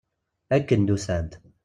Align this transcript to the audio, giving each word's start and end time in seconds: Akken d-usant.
Akken 0.55 0.81
d-usant. 0.87 1.31